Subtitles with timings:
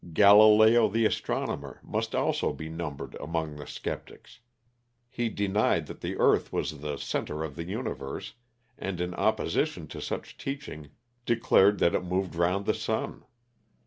[0.13, 4.39] Galileo the astronomer must also be numbered among the sceptics.
[5.11, 8.33] He denied that the earth was the centre of the universe,
[8.79, 10.89] and in opposition to such teaching
[11.27, 13.25] declared that it moved round the sun.